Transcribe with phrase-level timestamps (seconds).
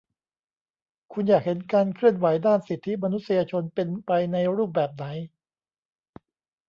[1.13, 5.05] "คุณอยากเห็นการเคลื่อนไหวด้านสิทธิมนุษยชนเป็นไปในรูปแบบไหน?"